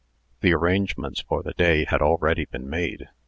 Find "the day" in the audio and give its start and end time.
1.43-1.85